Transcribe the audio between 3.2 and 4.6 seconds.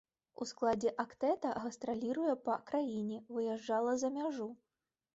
выязджала за мяжу.